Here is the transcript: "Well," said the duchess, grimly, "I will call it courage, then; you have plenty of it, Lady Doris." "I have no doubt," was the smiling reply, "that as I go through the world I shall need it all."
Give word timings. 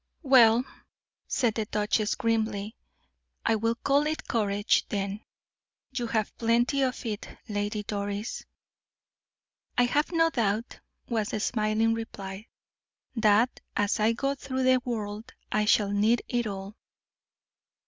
"Well," 0.23 0.63
said 1.27 1.53
the 1.53 1.65
duchess, 1.65 2.15
grimly, 2.15 2.75
"I 3.45 3.55
will 3.55 3.75
call 3.75 4.07
it 4.07 4.27
courage, 4.27 4.87
then; 4.89 5.23
you 5.91 6.07
have 6.07 6.35
plenty 6.39 6.81
of 6.81 7.05
it, 7.05 7.29
Lady 7.47 7.83
Doris." 7.83 8.43
"I 9.77 9.83
have 9.83 10.11
no 10.11 10.31
doubt," 10.31 10.79
was 11.07 11.29
the 11.29 11.39
smiling 11.39 11.93
reply, 11.93 12.47
"that 13.15 13.59
as 13.77 13.99
I 13.99 14.13
go 14.13 14.33
through 14.33 14.63
the 14.63 14.81
world 14.83 15.33
I 15.51 15.65
shall 15.65 15.91
need 15.91 16.23
it 16.27 16.47
all." 16.47 16.75